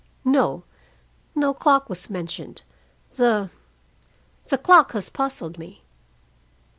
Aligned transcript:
"No. 0.25 0.63
No 1.35 1.53
clock 1.53 1.87
was 1.87 2.09
mentioned. 2.09 2.63
The 3.17 3.51
the 4.47 4.57
clock 4.57 4.93
has 4.93 5.09
puzzled 5.09 5.59
me." 5.59 5.83